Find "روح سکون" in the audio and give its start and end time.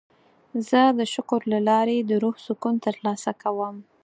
2.23-2.75